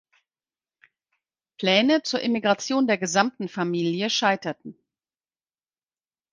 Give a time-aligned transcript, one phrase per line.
[1.59, 4.75] Pläne zur Emigration der gesamten Familie scheiterten.